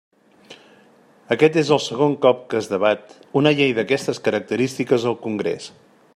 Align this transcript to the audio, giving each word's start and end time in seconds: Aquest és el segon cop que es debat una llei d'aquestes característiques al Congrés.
Aquest 1.35 1.59
és 1.63 1.69
el 1.75 1.81
segon 1.89 2.15
cop 2.23 2.41
que 2.53 2.59
es 2.61 2.71
debat 2.73 3.15
una 3.43 3.55
llei 3.61 3.77
d'aquestes 3.81 4.25
característiques 4.31 5.07
al 5.13 5.19
Congrés. 5.29 5.71